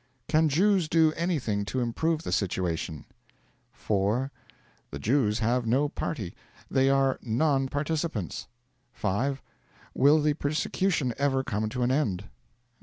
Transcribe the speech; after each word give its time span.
Can 0.27 0.49
Jews 0.49 0.89
do 0.89 1.13
anything 1.15 1.63
to 1.65 1.79
improve 1.79 2.23
the 2.23 2.31
situation? 2.31 3.05
4. 3.71 4.31
The 4.89 4.97
Jews 4.97 5.37
have 5.37 5.67
no 5.67 5.89
party; 5.89 6.33
they 6.71 6.89
are 6.89 7.19
non 7.21 7.67
participants. 7.69 8.47
5. 8.93 9.43
Will 9.93 10.19
the 10.19 10.33
persecution 10.33 11.13
ever 11.19 11.43
come 11.43 11.69
to 11.69 11.83
an 11.83 11.91
end? 11.91 12.23